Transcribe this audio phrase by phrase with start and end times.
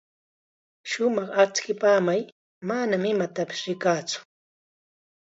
[0.89, 2.21] Shumaq achkipamay,
[2.67, 4.19] manam imatapis rikaatsu.